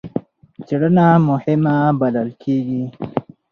[0.65, 2.83] څېړنه مهمه بلل کېږي.